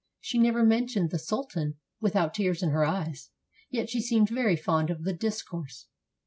[0.19, 3.29] She never mentioned the sultan without tears in her eyes,
[3.69, 5.89] yet she seemed very fond of the discourse.